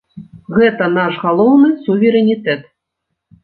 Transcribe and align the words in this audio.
Гэта 0.55 0.87
наш 0.93 1.21
галоўны 1.25 1.69
суверэнітэт! 1.85 2.69